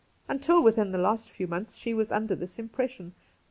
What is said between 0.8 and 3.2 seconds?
the last few months she was under this im pression.